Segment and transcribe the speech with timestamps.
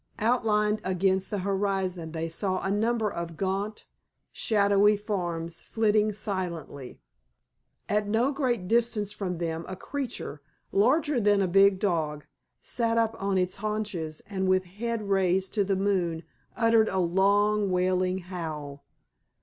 [0.17, 3.85] Outlined against the horizon they saw a number of gaunt,
[4.31, 6.99] shadowy forms flitting silently.
[7.87, 10.41] At no great distance from them a creature,
[10.71, 12.25] larger than a big dog,
[12.61, 16.23] sat up on its haunches and with head raised to the moon
[16.57, 18.83] uttered a long, wailing howl.